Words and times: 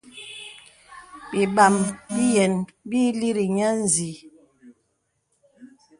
Bīmbām 1.33 1.75
biyə̀n 2.13 2.53
bì 2.89 2.99
ï 3.09 3.15
līri 3.19 3.45
niə 3.55 3.69
nzi. 3.81 4.11